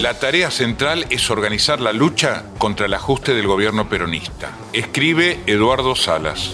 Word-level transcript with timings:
La 0.00 0.14
tarea 0.14 0.48
central 0.52 1.06
es 1.10 1.28
organizar 1.28 1.80
la 1.80 1.92
lucha 1.92 2.44
contra 2.58 2.86
el 2.86 2.94
ajuste 2.94 3.34
del 3.34 3.48
gobierno 3.48 3.88
peronista. 3.88 4.52
Escribe 4.72 5.40
Eduardo 5.46 5.96
Salas. 5.96 6.52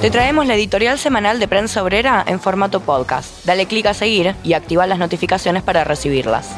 Te 0.00 0.10
traemos 0.10 0.44
la 0.46 0.56
editorial 0.56 0.98
semanal 0.98 1.38
de 1.38 1.46
Prensa 1.46 1.84
Obrera 1.84 2.24
en 2.26 2.40
formato 2.40 2.80
podcast. 2.80 3.44
Dale 3.44 3.66
clic 3.66 3.86
a 3.86 3.94
seguir 3.94 4.34
y 4.42 4.54
activa 4.54 4.88
las 4.88 4.98
notificaciones 4.98 5.62
para 5.62 5.84
recibirlas. 5.84 6.48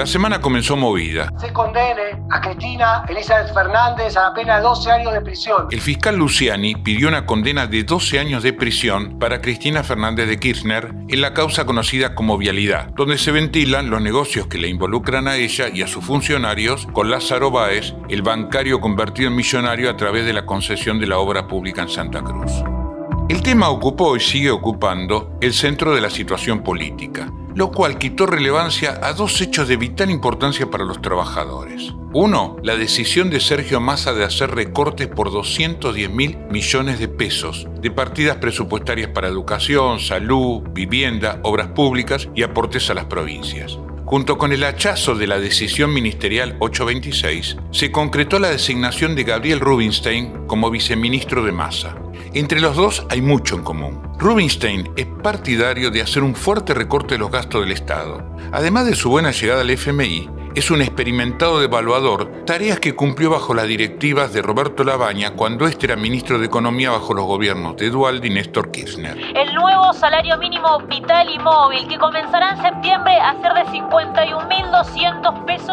La 0.00 0.06
semana 0.06 0.40
comenzó 0.40 0.78
movida. 0.78 1.30
Se 1.38 1.52
condene 1.52 2.22
a 2.30 2.40
Cristina 2.40 3.04
Elizabeth 3.06 3.52
Fernández 3.52 4.16
a 4.16 4.30
la 4.30 4.34
pena 4.34 4.56
de 4.56 4.62
12 4.62 4.90
años 4.90 5.12
de 5.12 5.20
prisión. 5.20 5.66
El 5.70 5.82
fiscal 5.82 6.16
Luciani 6.16 6.74
pidió 6.74 7.06
una 7.06 7.26
condena 7.26 7.66
de 7.66 7.84
12 7.84 8.18
años 8.18 8.42
de 8.42 8.54
prisión 8.54 9.18
para 9.18 9.42
Cristina 9.42 9.82
Fernández 9.82 10.26
de 10.26 10.40
Kirchner 10.40 10.94
en 11.06 11.20
la 11.20 11.34
causa 11.34 11.66
conocida 11.66 12.14
como 12.14 12.38
Vialidad, 12.38 12.86
donde 12.96 13.18
se 13.18 13.30
ventilan 13.30 13.90
los 13.90 14.00
negocios 14.00 14.46
que 14.46 14.56
le 14.56 14.68
involucran 14.68 15.28
a 15.28 15.36
ella 15.36 15.68
y 15.68 15.82
a 15.82 15.86
sus 15.86 16.02
funcionarios 16.02 16.88
con 16.94 17.10
Lázaro 17.10 17.50
Báez, 17.50 17.92
el 18.08 18.22
bancario 18.22 18.80
convertido 18.80 19.28
en 19.28 19.36
millonario 19.36 19.90
a 19.90 19.98
través 19.98 20.24
de 20.24 20.32
la 20.32 20.46
concesión 20.46 20.98
de 20.98 21.08
la 21.08 21.18
obra 21.18 21.46
pública 21.46 21.82
en 21.82 21.90
Santa 21.90 22.22
Cruz. 22.22 22.64
El 23.28 23.42
tema 23.42 23.68
ocupó 23.68 24.16
y 24.16 24.20
sigue 24.20 24.50
ocupando 24.50 25.36
el 25.42 25.52
centro 25.52 25.94
de 25.94 26.00
la 26.00 26.08
situación 26.08 26.62
política 26.62 27.30
lo 27.54 27.70
cual 27.70 27.98
quitó 27.98 28.26
relevancia 28.26 29.00
a 29.02 29.12
dos 29.12 29.40
hechos 29.40 29.68
de 29.68 29.76
vital 29.76 30.10
importancia 30.10 30.70
para 30.70 30.84
los 30.84 31.00
trabajadores. 31.02 31.92
Uno, 32.12 32.56
la 32.64 32.76
decisión 32.76 33.30
de 33.30 33.38
Sergio 33.38 33.80
Massa 33.80 34.12
de 34.12 34.24
hacer 34.24 34.50
recortes 34.50 35.06
por 35.06 35.30
210 35.30 36.10
mil 36.10 36.38
millones 36.50 36.98
de 36.98 37.06
pesos 37.06 37.68
de 37.80 37.90
partidas 37.90 38.38
presupuestarias 38.38 39.10
para 39.10 39.28
educación, 39.28 40.00
salud, 40.00 40.62
vivienda, 40.72 41.38
obras 41.44 41.68
públicas 41.68 42.28
y 42.34 42.42
aportes 42.42 42.90
a 42.90 42.94
las 42.94 43.04
provincias. 43.04 43.78
Junto 44.06 44.38
con 44.38 44.52
el 44.52 44.64
hachazo 44.64 45.14
de 45.14 45.28
la 45.28 45.38
decisión 45.38 45.94
ministerial 45.94 46.56
826, 46.58 47.56
se 47.70 47.92
concretó 47.92 48.40
la 48.40 48.50
designación 48.50 49.14
de 49.14 49.22
Gabriel 49.22 49.60
Rubinstein 49.60 50.48
como 50.48 50.68
viceministro 50.68 51.44
de 51.44 51.52
Massa. 51.52 51.94
Entre 52.32 52.60
los 52.60 52.76
dos 52.76 53.04
hay 53.10 53.20
mucho 53.20 53.56
en 53.56 53.62
común. 53.64 54.00
Rubinstein 54.18 54.92
es 54.96 55.06
partidario 55.06 55.90
de 55.90 56.02
hacer 56.02 56.22
un 56.22 56.36
fuerte 56.36 56.74
recorte 56.74 57.14
de 57.14 57.18
los 57.18 57.30
gastos 57.30 57.62
del 57.62 57.72
Estado. 57.72 58.24
Además 58.52 58.86
de 58.86 58.94
su 58.94 59.10
buena 59.10 59.32
llegada 59.32 59.62
al 59.62 59.70
FMI, 59.70 60.28
es 60.54 60.70
un 60.70 60.82
experimentado 60.82 61.62
evaluador, 61.62 62.44
tareas 62.44 62.80
que 62.80 62.96
cumplió 62.96 63.30
bajo 63.30 63.54
las 63.54 63.68
directivas 63.68 64.32
de 64.32 64.42
Roberto 64.42 64.82
Labaña 64.82 65.34
cuando 65.36 65.66
éste 65.66 65.86
era 65.86 65.94
ministro 65.94 66.40
de 66.40 66.46
Economía 66.46 66.90
bajo 66.90 67.14
los 67.14 67.24
gobiernos 67.24 67.76
de 67.76 67.88
Dualdi 67.88 68.28
y 68.28 68.30
Néstor 68.32 68.72
Kirchner. 68.72 69.16
El 69.16 69.54
nuevo 69.54 69.92
salario 69.92 70.36
mínimo 70.38 70.80
vital 70.88 71.30
y 71.30 71.38
móvil, 71.38 71.86
que 71.86 71.98
comenzará 71.98 72.50
en 72.50 72.62
septiembre 72.62 73.12
a 73.16 73.40
ser 73.40 73.54
de 73.54 73.64
51.200 73.66 74.20
pesos. 74.20 74.29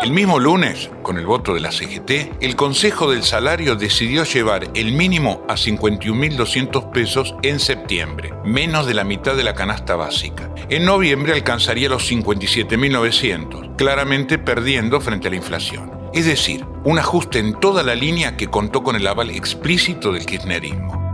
El 0.07 0.13
mismo 0.13 0.39
lunes, 0.39 0.89
con 1.03 1.17
el 1.17 1.25
voto 1.25 1.53
de 1.53 1.59
la 1.59 1.69
CGT, 1.69 2.41
el 2.41 2.55
Consejo 2.55 3.11
del 3.11 3.23
Salario 3.23 3.75
decidió 3.75 4.23
llevar 4.23 4.69
el 4.73 4.93
mínimo 4.93 5.43
a 5.49 5.55
51.200 5.55 6.91
pesos 6.91 7.35
en 7.43 7.59
septiembre, 7.59 8.31
menos 8.45 8.87
de 8.87 8.93
la 8.93 9.03
mitad 9.03 9.35
de 9.35 9.43
la 9.43 9.53
canasta 9.53 9.97
básica. 9.97 10.49
En 10.69 10.85
noviembre 10.85 11.33
alcanzaría 11.33 11.89
los 11.89 12.09
57.900, 12.09 13.75
claramente 13.75 14.37
perdiendo 14.37 15.01
frente 15.01 15.27
a 15.27 15.31
la 15.31 15.35
inflación. 15.35 15.91
Es 16.13 16.25
decir, 16.25 16.65
un 16.85 16.99
ajuste 16.99 17.39
en 17.39 17.59
toda 17.59 17.83
la 17.83 17.93
línea 17.93 18.37
que 18.37 18.47
contó 18.47 18.83
con 18.83 18.95
el 18.95 19.05
aval 19.05 19.31
explícito 19.31 20.13
del 20.13 20.25
kirchnerismo. 20.25 21.07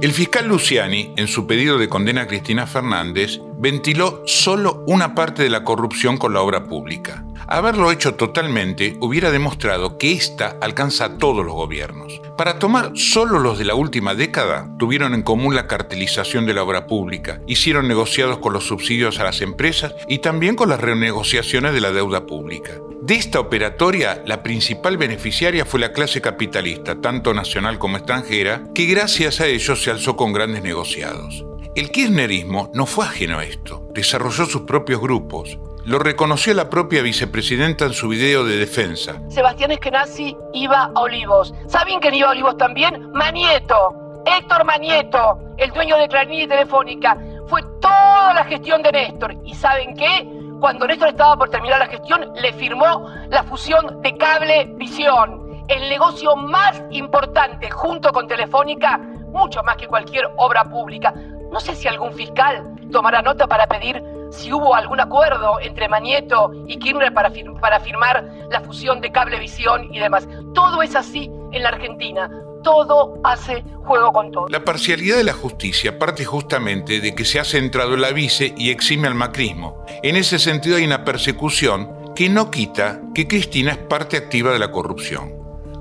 El 0.00 0.12
fiscal 0.12 0.46
Luciani, 0.46 1.12
en 1.16 1.26
su 1.26 1.48
pedido 1.48 1.76
de 1.76 1.88
condena 1.88 2.22
a 2.22 2.26
Cristina 2.28 2.68
Fernández, 2.68 3.40
ventiló 3.58 4.22
solo 4.26 4.84
una 4.86 5.16
parte 5.16 5.42
de 5.42 5.50
la 5.50 5.64
corrupción 5.64 6.18
con 6.18 6.32
la 6.32 6.40
obra 6.40 6.64
pública. 6.66 7.24
Haberlo 7.50 7.90
hecho 7.90 8.14
totalmente 8.14 8.98
hubiera 9.00 9.30
demostrado 9.30 9.96
que 9.96 10.12
ésta 10.12 10.58
alcanza 10.60 11.06
a 11.06 11.16
todos 11.16 11.42
los 11.46 11.54
gobiernos. 11.54 12.20
Para 12.36 12.58
tomar 12.58 12.92
solo 12.94 13.38
los 13.38 13.58
de 13.58 13.64
la 13.64 13.74
última 13.74 14.14
década, 14.14 14.68
tuvieron 14.78 15.14
en 15.14 15.22
común 15.22 15.54
la 15.54 15.66
cartelización 15.66 16.44
de 16.44 16.52
la 16.52 16.62
obra 16.62 16.86
pública, 16.86 17.40
hicieron 17.46 17.88
negociados 17.88 18.36
con 18.38 18.52
los 18.52 18.66
subsidios 18.66 19.18
a 19.18 19.24
las 19.24 19.40
empresas 19.40 19.94
y 20.08 20.18
también 20.18 20.56
con 20.56 20.68
las 20.68 20.78
renegociaciones 20.78 21.72
de 21.72 21.80
la 21.80 21.90
deuda 21.90 22.26
pública. 22.26 22.72
De 23.00 23.14
esta 23.14 23.40
operatoria, 23.40 24.22
la 24.26 24.42
principal 24.42 24.98
beneficiaria 24.98 25.64
fue 25.64 25.80
la 25.80 25.94
clase 25.94 26.20
capitalista, 26.20 27.00
tanto 27.00 27.32
nacional 27.32 27.78
como 27.78 27.96
extranjera, 27.96 28.64
que 28.74 28.84
gracias 28.84 29.40
a 29.40 29.46
ellos 29.46 29.82
se 29.82 29.90
alzó 29.90 30.16
con 30.16 30.34
grandes 30.34 30.62
negociados. 30.62 31.46
El 31.74 31.90
kirchnerismo 31.90 32.70
no 32.74 32.84
fue 32.84 33.06
ajeno 33.06 33.38
a 33.38 33.44
esto, 33.44 33.88
desarrolló 33.94 34.44
sus 34.44 34.62
propios 34.62 35.00
grupos. 35.00 35.58
Lo 35.88 35.98
reconoció 35.98 36.52
la 36.52 36.68
propia 36.68 37.00
vicepresidenta 37.00 37.86
en 37.86 37.94
su 37.94 38.08
video 38.08 38.44
de 38.44 38.58
defensa. 38.58 39.22
Sebastián 39.30 39.70
Eskenazi 39.70 40.36
iba 40.52 40.92
a 40.94 41.00
Olivos. 41.00 41.54
¿Saben 41.66 41.98
quién 42.00 42.12
iba 42.12 42.28
a 42.28 42.32
Olivos 42.32 42.58
también? 42.58 43.10
Manieto. 43.12 44.22
Héctor 44.26 44.66
Manieto, 44.66 45.38
el 45.56 45.70
dueño 45.70 45.96
de 45.96 46.06
Clarín 46.08 46.40
y 46.40 46.46
Telefónica. 46.46 47.16
Fue 47.46 47.62
toda 47.80 48.34
la 48.34 48.44
gestión 48.44 48.82
de 48.82 48.92
Néstor. 48.92 49.34
¿Y 49.46 49.54
saben 49.54 49.96
qué? 49.96 50.28
Cuando 50.60 50.86
Néstor 50.86 51.08
estaba 51.08 51.38
por 51.38 51.48
terminar 51.48 51.78
la 51.78 51.86
gestión, 51.86 52.34
le 52.34 52.52
firmó 52.52 53.08
la 53.30 53.42
fusión 53.44 54.02
de 54.02 54.14
Cable 54.18 54.70
Visión, 54.76 55.64
el 55.68 55.88
negocio 55.88 56.36
más 56.36 56.82
importante 56.90 57.70
junto 57.70 58.12
con 58.12 58.28
Telefónica, 58.28 58.98
mucho 59.32 59.62
más 59.62 59.78
que 59.78 59.86
cualquier 59.86 60.28
obra 60.36 60.64
pública. 60.64 61.14
No 61.50 61.58
sé 61.60 61.74
si 61.74 61.88
algún 61.88 62.12
fiscal 62.12 62.74
tomará 62.92 63.22
nota 63.22 63.46
para 63.46 63.66
pedir 63.66 64.17
si 64.30 64.52
hubo 64.52 64.74
algún 64.74 65.00
acuerdo 65.00 65.60
entre 65.60 65.88
Manieto 65.88 66.50
y 66.66 66.78
Kirchner 66.78 67.12
para, 67.12 67.32
para 67.60 67.80
firmar 67.80 68.24
la 68.50 68.60
fusión 68.60 69.00
de 69.00 69.10
Cablevisión 69.10 69.92
y 69.92 69.98
demás. 69.98 70.28
Todo 70.54 70.82
es 70.82 70.94
así 70.94 71.30
en 71.52 71.62
la 71.62 71.70
Argentina 71.70 72.30
todo 72.62 73.18
hace 73.24 73.62
juego 73.84 74.12
con 74.12 74.30
todo. 74.30 74.48
La 74.48 74.64
parcialidad 74.64 75.16
de 75.16 75.24
la 75.24 75.32
justicia 75.32 75.98
parte 75.98 76.24
justamente 76.24 77.00
de 77.00 77.14
que 77.14 77.24
se 77.24 77.40
ha 77.40 77.44
centrado 77.44 77.94
en 77.94 78.02
la 78.02 78.12
vice 78.12 78.54
y 78.56 78.70
exime 78.70 79.08
al 79.08 79.14
macrismo. 79.14 79.84
En 80.02 80.16
ese 80.16 80.38
sentido 80.38 80.76
hay 80.76 80.84
una 80.84 81.04
persecución 81.04 82.12
que 82.14 82.28
no 82.28 82.50
quita 82.50 83.00
que 83.14 83.28
Cristina 83.28 83.72
es 83.72 83.78
parte 83.78 84.16
activa 84.16 84.52
de 84.52 84.58
la 84.58 84.70
corrupción. 84.70 85.37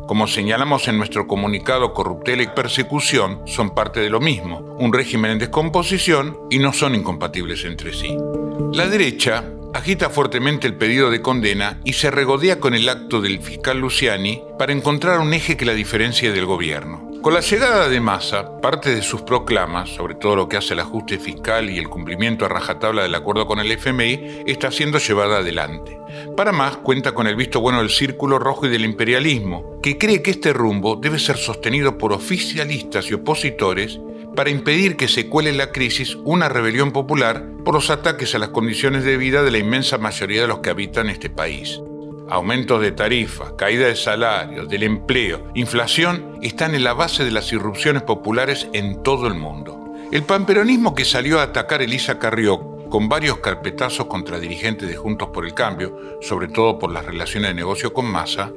Como 0.08 0.26
señalamos 0.26 0.88
en 0.88 0.98
nuestro 0.98 1.28
comunicado, 1.28 1.94
corruptela 1.94 2.42
y 2.42 2.48
persecución 2.48 3.42
son 3.46 3.76
parte 3.76 4.00
de 4.00 4.10
lo 4.10 4.22
mismo, 4.22 4.60
un 4.80 4.94
régimen 4.94 5.32
en 5.32 5.40
descomposición 5.40 6.38
y 6.50 6.60
no 6.60 6.72
son 6.72 6.96
incompatibles 6.96 7.66
entre 7.66 7.94
sí. 7.94 8.16
La 8.72 8.88
derecha 8.88 9.44
agita 9.74 10.10
fuertemente 10.10 10.66
el 10.66 10.76
pedido 10.76 11.12
de 11.12 11.22
condena 11.22 11.82
y 11.84 11.94
se 11.94 12.10
regodea 12.10 12.60
con 12.60 12.74
el 12.74 12.88
acto 12.88 13.20
del 13.20 13.42
fiscal 13.42 13.80
Luciani 13.80 14.42
para 14.58 14.72
encontrar 14.72 15.20
un 15.20 15.34
eje 15.34 15.58
que 15.58 15.66
la 15.66 15.74
diferencie 15.74 16.32
del 16.32 16.46
gobierno. 16.46 17.07
Con 17.28 17.34
la 17.34 17.42
llegada 17.42 17.90
de 17.90 18.00
Massa, 18.00 18.62
parte 18.62 18.96
de 18.96 19.02
sus 19.02 19.22
proclamas, 19.22 19.90
sobre 19.90 20.16
todo 20.16 20.34
lo 20.38 20.48
que 20.48 20.56
hace 20.56 20.76
el 20.76 20.80
ajuste 20.80 21.20
fiscal 21.20 21.70
y 21.70 21.78
el 21.78 21.90
cumplimiento 21.90 22.46
a 22.46 22.48
rajatabla 22.48 23.04
del 23.04 23.16
acuerdo 23.16 23.46
con 23.46 23.60
el 23.60 23.70
FMI, 23.70 24.44
está 24.46 24.72
siendo 24.72 24.98
llevada 24.98 25.40
adelante. 25.40 26.00
Para 26.38 26.54
más, 26.54 26.78
cuenta 26.78 27.12
con 27.12 27.28
el 27.28 27.36
visto 27.36 27.60
bueno 27.60 27.80
del 27.80 27.90
Círculo 27.90 28.40
Rojo 28.40 28.66
y 28.66 28.70
del 28.70 28.86
imperialismo, 28.86 29.78
que 29.84 29.98
cree 29.98 30.22
que 30.22 30.32
este 30.32 30.54
rumbo 30.54 30.96
debe 30.96 31.20
ser 31.20 31.36
sostenido 31.36 31.98
por 31.98 32.14
oficialistas 32.14 33.12
y 33.12 33.16
opositores 33.16 34.00
para 34.34 34.50
impedir 34.50 34.96
que 34.96 35.10
se 35.10 35.28
cuele 35.28 35.52
la 35.52 35.74
crisis 35.74 36.16
una 36.24 36.48
rebelión 36.48 36.94
popular 36.94 37.46
por 37.66 37.74
los 37.74 37.90
ataques 37.90 38.36
a 38.36 38.40
las 38.40 38.52
condiciones 38.52 39.04
de 39.04 39.18
vida 39.18 39.44
de 39.44 39.52
la 39.52 39.58
inmensa 39.58 39.98
mayoría 39.98 40.44
de 40.44 40.48
los 40.48 40.60
que 40.60 40.70
habitan 40.70 41.10
este 41.10 41.30
país. 41.30 41.82
Aumentos 42.30 42.82
de 42.82 42.92
tarifas, 42.92 43.54
caída 43.54 43.88
de 43.88 43.96
salarios, 43.96 44.68
del 44.68 44.84
empleo, 44.84 45.48
inflación 45.56 46.38
están 46.42 46.76
en 46.76 46.84
la 46.84 46.94
base 46.94 47.24
de 47.24 47.32
las 47.32 47.54
irrupciones 47.54 48.04
populares 48.04 48.68
en 48.74 49.02
todo 49.02 49.28
el 49.28 49.36
mundo. 49.36 49.94
El 50.12 50.24
pamperonismo 50.24 50.94
que 50.94 51.06
salió 51.06 51.40
a 51.40 51.44
atacar 51.44 51.82
Elisa 51.82 52.20
Carrió 52.20 52.60
con 52.90 53.08
varios 53.08 53.38
carpetazos 53.38 54.08
contra 54.08 54.40
dirigentes 54.40 54.90
de 54.90 54.98
Juntos 54.98 55.30
por 55.34 55.46
el 55.46 55.54
Cambio, 55.54 56.20
sobre 56.22 56.50
todo 56.50 56.80
por 56.80 56.92
las 56.92 57.06
relaciones 57.06 57.52
de 57.52 57.56
negocio 57.56 57.94
con 57.94 58.06
Massa, 58.06 58.52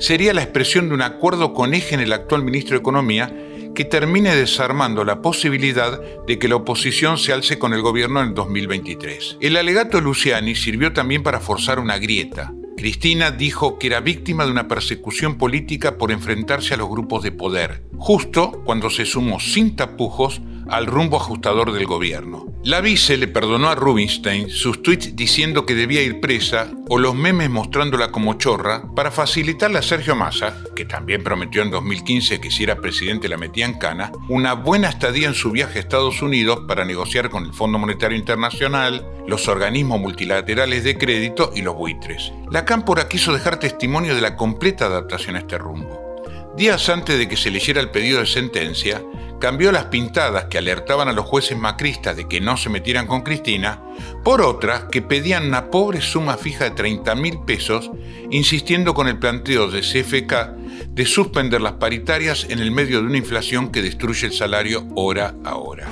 sería 0.00 0.34
la 0.34 0.42
expresión 0.42 0.88
de 0.88 0.94
un 0.94 1.02
acuerdo 1.02 1.54
con 1.54 1.74
eje 1.74 1.94
en 1.94 2.00
el 2.00 2.12
actual 2.12 2.42
ministro 2.42 2.76
de 2.76 2.80
Economía 2.80 3.32
que 3.74 3.84
termine 3.84 4.34
desarmando 4.34 5.04
la 5.04 5.22
posibilidad 5.22 6.00
de 6.26 6.38
que 6.38 6.48
la 6.48 6.56
oposición 6.56 7.18
se 7.18 7.32
alce 7.32 7.58
con 7.58 7.72
el 7.72 7.82
gobierno 7.82 8.20
en 8.22 8.34
2023. 8.34 9.38
El 9.40 9.56
alegato 9.56 10.00
Luciani 10.00 10.54
sirvió 10.54 10.92
también 10.92 11.22
para 11.22 11.40
forzar 11.40 11.78
una 11.78 11.98
grieta. 11.98 12.52
Cristina 12.76 13.30
dijo 13.30 13.78
que 13.78 13.86
era 13.88 14.00
víctima 14.00 14.44
de 14.44 14.50
una 14.50 14.66
persecución 14.66 15.38
política 15.38 15.98
por 15.98 16.10
enfrentarse 16.10 16.74
a 16.74 16.76
los 16.76 16.88
grupos 16.88 17.22
de 17.22 17.32
poder, 17.32 17.84
justo 17.96 18.62
cuando 18.64 18.90
se 18.90 19.04
sumó 19.04 19.40
sin 19.40 19.76
tapujos 19.76 20.40
al 20.72 20.86
rumbo 20.86 21.18
ajustador 21.18 21.72
del 21.72 21.86
gobierno. 21.86 22.46
La 22.64 22.80
vice 22.80 23.18
le 23.18 23.28
perdonó 23.28 23.68
a 23.68 23.74
Rubinstein 23.74 24.48
sus 24.48 24.82
tweets 24.82 25.14
diciendo 25.14 25.66
que 25.66 25.74
debía 25.74 26.02
ir 26.02 26.20
presa 26.20 26.70
o 26.88 26.98
los 26.98 27.14
memes 27.14 27.50
mostrándola 27.50 28.10
como 28.10 28.34
chorra 28.34 28.82
para 28.96 29.10
facilitarle 29.10 29.78
a 29.78 29.82
Sergio 29.82 30.16
Massa, 30.16 30.56
que 30.74 30.86
también 30.86 31.22
prometió 31.22 31.62
en 31.62 31.70
2015 31.70 32.40
que 32.40 32.50
si 32.50 32.64
era 32.64 32.76
presidente 32.76 33.28
la 33.28 33.36
metía 33.36 33.66
en 33.66 33.74
cana, 33.74 34.12
una 34.30 34.54
buena 34.54 34.88
estadía 34.88 35.28
en 35.28 35.34
su 35.34 35.50
viaje 35.50 35.78
a 35.78 35.82
Estados 35.82 36.22
Unidos 36.22 36.60
para 36.66 36.86
negociar 36.86 37.28
con 37.28 37.44
el 37.44 37.52
Fondo 37.52 37.78
Monetario 37.78 38.16
Internacional, 38.16 39.06
los 39.26 39.48
organismos 39.48 40.00
multilaterales 40.00 40.84
de 40.84 40.96
crédito 40.96 41.52
y 41.54 41.60
los 41.60 41.74
buitres. 41.74 42.32
La 42.50 42.64
cámpora 42.64 43.08
quiso 43.08 43.34
dejar 43.34 43.58
testimonio 43.58 44.14
de 44.14 44.22
la 44.22 44.36
completa 44.36 44.86
adaptación 44.86 45.36
a 45.36 45.40
este 45.40 45.58
rumbo. 45.58 46.11
Días 46.56 46.90
antes 46.90 47.16
de 47.16 47.28
que 47.28 47.38
se 47.38 47.50
leyera 47.50 47.80
el 47.80 47.88
pedido 47.88 48.20
de 48.20 48.26
sentencia, 48.26 49.02
cambió 49.40 49.72
las 49.72 49.86
pintadas 49.86 50.44
que 50.44 50.58
alertaban 50.58 51.08
a 51.08 51.12
los 51.12 51.24
jueces 51.24 51.56
macristas 51.56 52.14
de 52.14 52.28
que 52.28 52.42
no 52.42 52.58
se 52.58 52.68
metieran 52.68 53.06
con 53.06 53.22
Cristina 53.22 53.82
por 54.22 54.42
otras 54.42 54.84
que 54.84 55.00
pedían 55.00 55.46
una 55.46 55.70
pobre 55.70 56.02
suma 56.02 56.36
fija 56.36 56.64
de 56.64 56.72
30 56.72 57.14
mil 57.14 57.40
pesos, 57.46 57.90
insistiendo 58.30 58.92
con 58.92 59.08
el 59.08 59.18
planteo 59.18 59.70
de 59.70 59.80
CFK 59.80 60.88
de 60.88 61.06
suspender 61.06 61.62
las 61.62 61.72
paritarias 61.72 62.46
en 62.50 62.58
el 62.58 62.70
medio 62.70 63.00
de 63.00 63.06
una 63.06 63.16
inflación 63.16 63.72
que 63.72 63.80
destruye 63.80 64.26
el 64.26 64.34
salario 64.34 64.86
hora 64.94 65.34
a 65.44 65.56
hora. 65.56 65.88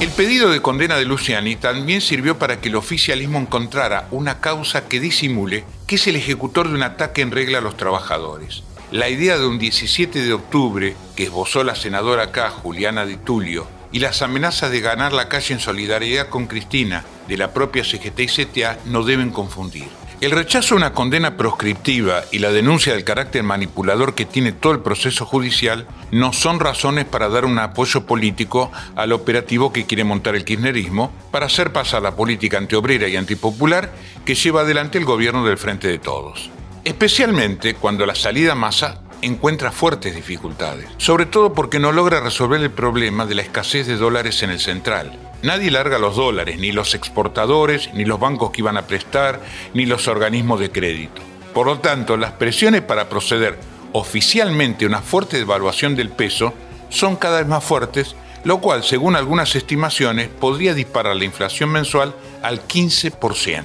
El 0.00 0.10
pedido 0.10 0.50
de 0.50 0.60
condena 0.60 0.96
de 0.96 1.04
Luciani 1.04 1.56
también 1.56 2.00
sirvió 2.00 2.36
para 2.36 2.60
que 2.60 2.68
el 2.68 2.76
oficialismo 2.76 3.38
encontrara 3.38 4.08
una 4.10 4.40
causa 4.40 4.88
que 4.88 5.00
disimule 5.00 5.64
que 5.86 5.94
es 5.94 6.06
el 6.08 6.16
ejecutor 6.16 6.68
de 6.68 6.74
un 6.74 6.82
ataque 6.82 7.22
en 7.22 7.30
regla 7.30 7.58
a 7.58 7.62
los 7.62 7.76
trabajadores. 7.76 8.62
La 8.90 9.10
idea 9.10 9.36
de 9.36 9.46
un 9.46 9.58
17 9.58 10.22
de 10.22 10.32
octubre 10.32 10.96
que 11.14 11.24
esbozó 11.24 11.62
la 11.62 11.74
senadora 11.74 12.22
acá, 12.22 12.48
Juliana 12.48 13.04
Di 13.04 13.18
Tulio, 13.18 13.66
y 13.92 13.98
las 13.98 14.22
amenazas 14.22 14.70
de 14.70 14.80
ganar 14.80 15.12
la 15.12 15.28
calle 15.28 15.52
en 15.52 15.60
solidaridad 15.60 16.30
con 16.30 16.46
Cristina 16.46 17.04
de 17.28 17.36
la 17.36 17.52
propia 17.52 17.84
CGT 17.84 18.20
y 18.20 18.26
CTA 18.26 18.78
no 18.86 19.02
deben 19.02 19.30
confundir. 19.30 19.88
El 20.22 20.30
rechazo 20.30 20.72
a 20.74 20.78
una 20.78 20.94
condena 20.94 21.36
proscriptiva 21.36 22.22
y 22.32 22.38
la 22.38 22.50
denuncia 22.50 22.94
del 22.94 23.04
carácter 23.04 23.42
manipulador 23.42 24.14
que 24.14 24.24
tiene 24.24 24.52
todo 24.52 24.72
el 24.72 24.80
proceso 24.80 25.26
judicial 25.26 25.86
no 26.10 26.32
son 26.32 26.58
razones 26.58 27.04
para 27.04 27.28
dar 27.28 27.44
un 27.44 27.58
apoyo 27.58 28.06
político 28.06 28.72
al 28.96 29.12
operativo 29.12 29.70
que 29.70 29.84
quiere 29.84 30.04
montar 30.04 30.34
el 30.34 30.46
kirchnerismo 30.46 31.12
para 31.30 31.44
hacer 31.44 31.74
pasar 31.74 32.00
la 32.00 32.16
política 32.16 32.56
antiobrera 32.56 33.06
y 33.06 33.16
antipopular 33.16 33.92
que 34.24 34.34
lleva 34.34 34.62
adelante 34.62 34.96
el 34.96 35.04
gobierno 35.04 35.44
del 35.44 35.58
Frente 35.58 35.88
de 35.88 35.98
Todos 35.98 36.50
especialmente 36.88 37.74
cuando 37.74 38.06
la 38.06 38.14
salida 38.14 38.54
masa 38.54 39.02
encuentra 39.20 39.70
fuertes 39.70 40.14
dificultades, 40.14 40.88
sobre 40.96 41.26
todo 41.26 41.52
porque 41.52 41.78
no 41.78 41.92
logra 41.92 42.20
resolver 42.20 42.62
el 42.62 42.70
problema 42.70 43.26
de 43.26 43.34
la 43.34 43.42
escasez 43.42 43.86
de 43.86 43.96
dólares 43.96 44.42
en 44.42 44.48
el 44.48 44.58
central. 44.58 45.12
Nadie 45.42 45.70
larga 45.70 45.98
los 45.98 46.16
dólares, 46.16 46.58
ni 46.58 46.72
los 46.72 46.94
exportadores, 46.94 47.90
ni 47.92 48.06
los 48.06 48.18
bancos 48.18 48.52
que 48.52 48.62
iban 48.62 48.78
a 48.78 48.86
prestar, 48.86 49.42
ni 49.74 49.84
los 49.84 50.08
organismos 50.08 50.60
de 50.60 50.70
crédito. 50.70 51.20
Por 51.52 51.66
lo 51.66 51.78
tanto, 51.80 52.16
las 52.16 52.32
presiones 52.32 52.80
para 52.80 53.10
proceder 53.10 53.58
oficialmente 53.92 54.86
a 54.86 54.88
una 54.88 55.02
fuerte 55.02 55.36
devaluación 55.36 55.94
del 55.94 56.08
peso 56.08 56.54
son 56.88 57.16
cada 57.16 57.40
vez 57.40 57.46
más 57.46 57.62
fuertes, 57.62 58.16
lo 58.44 58.62
cual, 58.62 58.82
según 58.82 59.14
algunas 59.14 59.54
estimaciones, 59.54 60.28
podría 60.28 60.72
disparar 60.72 61.16
la 61.16 61.26
inflación 61.26 61.68
mensual 61.68 62.14
al 62.42 62.66
15%, 62.66 63.64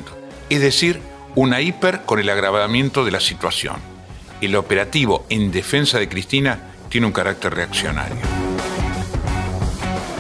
es 0.50 0.60
decir, 0.60 1.13
una 1.36 1.62
hiper 1.62 2.02
con 2.02 2.20
el 2.20 2.30
agravamiento 2.30 3.06
de 3.06 3.12
la 3.12 3.20
situación. 3.20 3.78
El 4.42 4.56
operativo 4.56 5.26
en 5.30 5.52
defensa 5.52 6.00
de 6.00 6.10
Cristina 6.10 6.72
tiene 6.90 7.08
un 7.08 7.14
carácter 7.14 7.56
reaccionario. 7.56 8.18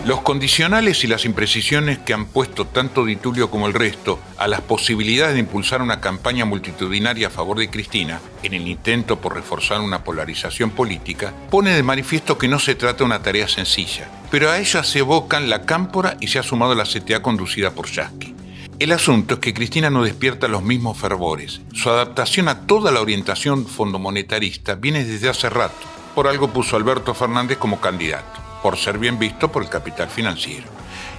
Los 0.05 0.21
condicionales 0.21 1.05
y 1.05 1.07
las 1.07 1.23
imprecisiones 1.23 1.97
que 1.97 2.13
han 2.13 2.25
puesto 2.25 2.67
tanto 2.67 3.05
Di 3.05 3.15
Tulio 3.15 3.49
como 3.49 3.67
el 3.67 3.73
resto 3.73 4.19
a 4.37 4.49
las 4.49 4.59
posibilidades 4.59 5.35
de 5.35 5.39
impulsar 5.39 5.81
una 5.81 6.01
campaña 6.01 6.43
multitudinaria 6.43 7.27
a 7.27 7.31
favor 7.31 7.57
de 7.57 7.69
Cristina, 7.69 8.19
en 8.43 8.53
el 8.53 8.67
intento 8.67 9.21
por 9.21 9.33
reforzar 9.33 9.79
una 9.79 10.03
polarización 10.03 10.71
política, 10.71 11.33
pone 11.49 11.73
de 11.73 11.83
manifiesto 11.83 12.37
que 12.37 12.49
no 12.49 12.59
se 12.59 12.75
trata 12.75 12.97
de 12.97 13.03
una 13.05 13.21
tarea 13.21 13.47
sencilla, 13.47 14.09
pero 14.29 14.51
a 14.51 14.57
ella 14.57 14.83
se 14.83 14.99
evocan 14.99 15.49
la 15.49 15.61
cámpora 15.61 16.17
y 16.19 16.27
se 16.27 16.37
ha 16.37 16.43
sumado 16.43 16.75
la 16.75 16.83
CTA 16.83 17.21
conducida 17.21 17.71
por 17.71 17.89
Yasky. 17.89 18.32
El 18.79 18.91
asunto 18.91 19.35
es 19.35 19.39
que 19.39 19.53
Cristina 19.53 19.89
no 19.89 20.03
despierta 20.03 20.47
los 20.47 20.63
mismos 20.63 20.97
fervores. 20.97 21.61
Su 21.73 21.89
adaptación 21.89 22.47
a 22.47 22.65
toda 22.65 22.91
la 22.91 23.01
orientación 23.01 23.67
fondomonetarista 23.67 24.75
viene 24.75 25.05
desde 25.05 25.29
hace 25.29 25.49
rato. 25.49 25.75
Por 26.15 26.27
algo 26.27 26.51
puso 26.51 26.75
Alberto 26.75 27.13
Fernández 27.13 27.57
como 27.59 27.79
candidato, 27.79 28.41
por 28.61 28.77
ser 28.77 28.97
bien 28.97 29.19
visto 29.19 29.51
por 29.51 29.63
el 29.63 29.69
capital 29.69 30.09
financiero. 30.09 30.65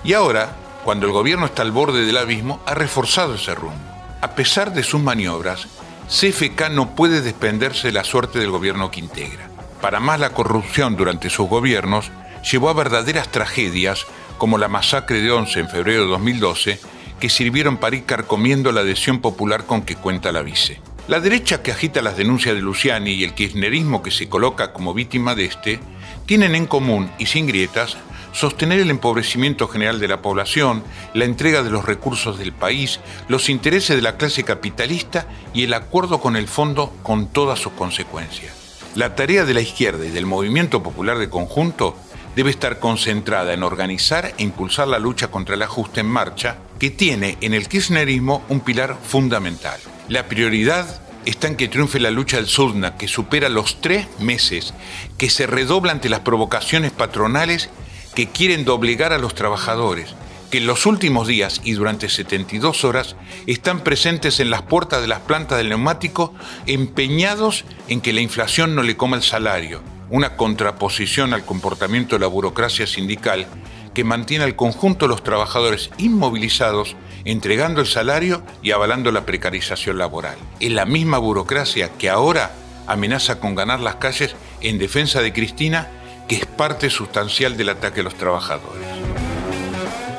Y 0.03 0.13
ahora, 0.13 0.57
cuando 0.85 1.07
el 1.07 1.13
gobierno 1.13 1.47
está 1.47 1.63
al 1.63 1.71
borde 1.71 2.05
del 2.05 2.17
abismo, 2.17 2.61
ha 2.67 2.75
reforzado 2.75 3.37
ese 3.37 3.55
rumbo. 3.55 3.79
A 4.21 4.35
pesar 4.35 4.75
de 4.75 4.83
sus 4.83 5.01
maniobras, 5.01 5.69
CFK 6.09 6.71
no 6.71 6.95
puede 6.95 7.23
desprenderse 7.23 7.87
de 7.89 7.93
la 7.93 8.05
suerte 8.05 8.41
del 8.41 8.51
gobierno 8.51 8.91
que 8.91 9.01
integra. 9.01 9.49
Para 9.81 10.01
más 10.01 10.19
la 10.19 10.31
corrupción 10.31 10.97
durante 10.97 11.31
sus 11.31 11.49
gobiernos 11.49 12.11
llevó 12.51 12.69
a 12.69 12.75
verdaderas 12.75 13.31
tragedias 13.31 14.07
como 14.39 14.59
la 14.59 14.69
masacre 14.69 15.21
de 15.21 15.31
11 15.31 15.61
en 15.61 15.69
febrero 15.69 16.03
de 16.03 16.09
2012 16.09 16.94
que 17.21 17.29
sirvieron 17.29 17.77
para 17.77 17.97
ir 17.97 18.05
carcomiendo 18.05 18.73
la 18.73 18.81
adhesión 18.81 19.21
popular 19.21 19.67
con 19.67 19.83
que 19.83 19.97
cuenta 19.97 20.33
la 20.33 20.43
vice. 20.43 20.81
La 21.07 21.21
derecha 21.21 21.63
que 21.63 21.73
agita 21.73 22.01
las 22.01 22.17
denuncias 22.17 22.55
de 22.55 22.63
Luciani 22.63 23.13
y 23.13 23.25
el 23.25 23.35
kirchnerismo 23.35 24.03
que 24.03 24.11
se 24.11 24.29
coloca 24.29 24.73
como 24.73 24.95
víctima 24.95 25.35
de 25.35 25.45
este, 25.45 25.81
tienen 26.27 26.55
en 26.55 26.67
común, 26.67 27.11
y 27.19 27.27
sin 27.27 27.47
grietas, 27.47 27.97
sostener 28.33 28.81
el 28.81 28.91
empobrecimiento 28.91 29.69
general 29.69 30.01
de 30.01 30.09
la 30.09 30.21
población, 30.21 30.83
la 31.15 31.25
entrega 31.25 31.63
de 31.63 31.71
los 31.71 31.85
recursos 31.85 32.39
del 32.39 32.53
país, 32.53 33.01
los 33.29 33.49
intereses 33.49 33.97
de 33.97 34.03
la 34.03 34.17
clase 34.17 34.43
capitalista 34.45 35.27
y 35.53 35.65
el 35.65 35.75
acuerdo 35.75 36.21
con 36.21 36.37
el 36.37 36.49
fondo 36.49 36.93
con 37.03 37.29
todas 37.29 37.61
sus 37.61 37.73
consecuencias. 37.75 38.53
La 38.95 39.15
tarea 39.15 39.45
de 39.45 39.55
la 39.55 39.61
izquierda 39.61 40.05
y 40.05 40.11
del 40.11 40.27
movimiento 40.27 40.83
popular 40.83 41.19
de 41.19 41.31
conjunto 41.31 41.97
debe 42.35 42.51
estar 42.51 42.81
concentrada 42.81 43.53
en 43.53 43.63
organizar 43.63 44.35
e 44.37 44.43
impulsar 44.43 44.89
la 44.89 44.99
lucha 44.99 45.29
contra 45.29 45.55
el 45.55 45.63
ajuste 45.63 46.01
en 46.01 46.07
marcha, 46.07 46.57
que 46.79 46.91
tiene 46.91 47.39
en 47.41 47.55
el 47.55 47.69
kirchnerismo 47.69 48.45
un 48.49 48.61
pilar 48.61 48.99
fundamental. 49.03 49.81
La 50.09 50.27
prioridad 50.27 51.01
está 51.25 51.49
en 51.49 51.57
que 51.57 51.69
triunfe 51.69 52.01
la 52.01 52.11
lucha 52.11 52.37
del 52.37 52.47
Sudna, 52.47 52.97
que 52.97 53.09
supera 53.09 53.49
los 53.49 53.81
tres 53.81 54.07
meses, 54.19 54.75
que 55.17 55.31
se 55.31 55.47
redobla 55.47 55.93
ante 55.93 56.09
las 56.09 56.21
provocaciones 56.21 56.93
patronales 56.93 57.71
que 58.15 58.29
quieren 58.29 58.65
doblegar 58.65 59.13
a 59.13 59.19
los 59.19 59.35
trabajadores, 59.35 60.15
que 60.51 60.59
en 60.59 60.67
los 60.67 60.87
últimos 60.87 61.27
días 61.27 61.61
y 61.65 61.73
durante 61.73 62.09
72 62.09 62.85
horas 62.85 63.17
están 63.47 63.81
presentes 63.81 64.39
en 64.41 64.51
las 64.51 64.63
puertas 64.63 65.01
de 65.01 65.09
las 65.09 65.21
plantas 65.21 65.59
del 65.59 65.71
neumático 65.71 66.35
empeñados 66.67 67.65
en 67.89 68.01
que 68.01 68.13
la 68.13 68.21
inflación 68.21 68.75
no 68.75 68.83
le 68.83 68.97
coma 68.97 69.17
el 69.17 69.23
salario, 69.23 69.83
una 70.11 70.37
contraposición 70.37 71.35
al 71.35 71.45
comportamiento 71.45 72.15
de 72.17 72.21
la 72.21 72.27
burocracia 72.27 72.87
sindical 72.87 73.47
que 73.95 74.05
mantiene 74.05 74.45
al 74.45 74.57
conjunto 74.57 75.07
de 75.07 75.11
los 75.11 75.23
trabajadores 75.23 75.91
inmovilizados, 75.99 76.97
entregando 77.25 77.81
el 77.81 77.87
salario 77.87 78.43
y 78.63 78.73
avalando 78.73 79.13
la 79.13 79.25
precarización 79.25 79.99
laboral. 79.99 80.37
Es 80.61 80.73
la 80.73 80.85
misma 80.85 81.19
burocracia 81.19 81.91
que 81.97 82.11
ahora 82.11 82.53
amenaza 82.87 83.41
con 83.41 83.55
ganar 83.55 83.81
las 83.81 83.97
calles 83.97 84.35
en 84.61 84.79
defensa 84.79 85.23
de 85.23 85.33
Cristina, 85.33 85.89
que 86.29 86.37
es 86.37 86.47
parte 86.47 86.91
sustancial 86.91 87.57
del 87.57 87.71
ataque 87.71 88.01
a 88.01 88.05
los 88.05 88.15
trabajadores. 88.15 88.87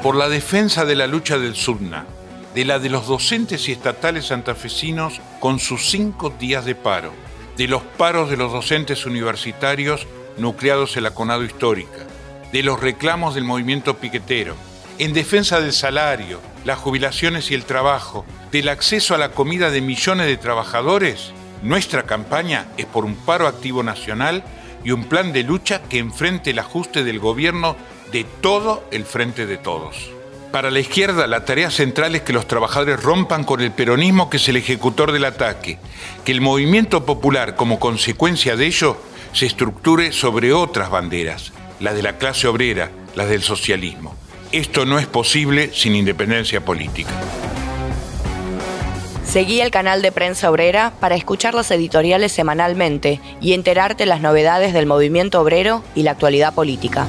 Por 0.02 0.16
la 0.16 0.30
defensa 0.30 0.86
de 0.86 0.96
la 0.96 1.08
lucha 1.08 1.38
del 1.38 1.56
SUDNA, 1.56 2.06
de 2.54 2.66
la 2.66 2.80
de 2.80 2.90
los 2.90 3.08
docentes 3.08 3.68
y 3.68 3.74
estatales 3.74 4.28
santafesinos 4.28 5.20
con 5.40 5.60
sus 5.60 5.90
cinco 5.90 6.30
días 6.30 6.64
de 6.64 6.76
paro, 6.76 7.12
de 7.58 7.68
los 7.68 7.82
paros 7.82 8.30
de 8.30 8.38
los 8.38 8.52
docentes 8.52 9.06
universitarios 9.06 10.08
nucleados 10.38 10.96
en 10.98 11.04
la 11.04 11.12
CONADO 11.14 11.44
histórica, 11.44 12.06
de 12.52 12.64
los 12.64 12.80
reclamos 12.80 13.36
del 13.36 13.44
movimiento 13.44 13.98
piquetero, 13.98 14.56
en 14.98 15.14
defensa 15.14 15.60
del 15.60 15.74
salario, 15.74 16.40
las 16.64 16.80
jubilaciones 16.80 17.52
y 17.52 17.54
el 17.54 17.66
trabajo, 17.66 18.26
del 18.52 18.70
acceso 18.70 19.14
a 19.14 19.18
la 19.18 19.32
comida 19.32 19.70
de 19.70 19.82
millones 19.82 20.28
de 20.28 20.38
trabajadores, 20.38 21.34
nuestra 21.62 22.04
campaña 22.04 22.68
es 22.78 22.86
por 22.86 23.06
un 23.06 23.16
paro 23.16 23.48
activo 23.48 23.84
nacional 23.84 24.44
y 24.84 24.92
un 24.92 25.06
plan 25.06 25.34
de 25.34 25.44
lucha 25.44 25.82
que 25.82 25.98
enfrente 25.98 26.52
el 26.52 26.60
ajuste 26.60 27.04
del 27.04 27.20
gobierno 27.20 27.76
de 28.12 28.24
todo 28.24 28.88
el 28.92 29.04
frente 29.04 29.46
de 29.46 29.58
todos. 29.58 30.12
Para 30.52 30.72
la 30.72 30.80
izquierda, 30.80 31.28
la 31.28 31.44
tarea 31.44 31.70
central 31.70 32.16
es 32.16 32.22
que 32.22 32.32
los 32.32 32.48
trabajadores 32.48 33.04
rompan 33.04 33.44
con 33.44 33.60
el 33.60 33.72
peronismo 33.72 34.30
que 34.30 34.38
es 34.38 34.48
el 34.48 34.56
ejecutor 34.56 35.12
del 35.12 35.26
ataque, 35.26 35.80
que 36.24 36.32
el 36.32 36.40
movimiento 36.40 37.06
popular, 37.06 37.56
como 37.58 37.80
consecuencia 37.80 38.56
de 38.56 38.68
ello, 38.68 38.96
se 39.34 39.48
estructure 39.48 40.14
sobre 40.14 40.54
otras 40.54 40.90
banderas, 40.90 41.52
las 41.80 41.96
de 41.96 42.04
la 42.04 42.18
clase 42.18 42.48
obrera, 42.48 42.92
las 43.16 43.30
del 43.30 43.42
socialismo. 43.42 44.16
Esto 44.52 44.86
no 44.86 45.00
es 45.00 45.08
posible 45.08 45.72
sin 45.74 45.96
independencia 45.96 46.64
política. 46.64 47.12
Seguí 49.26 49.60
el 49.60 49.72
canal 49.72 50.02
de 50.02 50.12
Prensa 50.12 50.50
Obrera 50.50 50.94
para 51.00 51.16
escuchar 51.16 51.56
las 51.56 51.70
editoriales 51.72 52.32
semanalmente 52.32 53.20
y 53.42 53.54
enterarte 53.54 54.06
las 54.06 54.22
novedades 54.22 54.72
del 54.74 54.86
movimiento 54.86 55.42
obrero 55.42 55.84
y 55.94 56.04
la 56.04 56.12
actualidad 56.12 56.54
política. 56.54 57.08